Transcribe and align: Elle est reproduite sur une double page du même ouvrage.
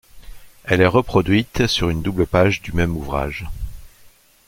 Elle 0.63 0.81
est 0.81 0.87
reproduite 0.87 1.67
sur 1.67 1.89
une 1.91 2.01
double 2.01 2.25
page 2.25 2.63
du 2.63 2.73
même 2.73 2.95
ouvrage. 2.97 3.45